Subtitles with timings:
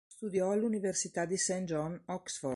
[0.07, 1.59] Studiò all'Università di St.
[1.65, 2.49] John, Oxford.